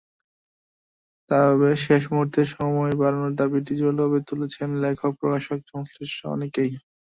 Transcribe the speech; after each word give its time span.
তবে 1.31 1.69
শেষ 1.85 2.03
মুহূর্তে 2.11 2.41
সময় 2.53 2.93
বাড়ানোর 3.01 3.33
দাবিটি 3.39 3.73
জোরালোভাবে 3.79 4.19
তুলেছেন 4.29 4.69
লেখক, 4.83 5.11
প্রকাশকসহ 5.19 5.69
সংশ্লিষ্ট 5.73 6.19
অনেকেই। 6.35 6.71